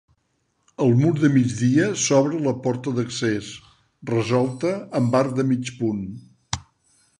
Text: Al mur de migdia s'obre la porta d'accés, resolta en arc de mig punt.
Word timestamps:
Al 0.85 0.93
mur 1.01 1.11
de 1.23 1.29
migdia 1.33 1.89
s'obre 2.05 2.39
la 2.47 2.55
porta 2.63 2.95
d'accés, 3.01 3.51
resolta 4.13 4.75
en 5.01 5.13
arc 5.23 5.39
de 5.41 5.49
mig 5.53 5.73
punt. 5.83 6.05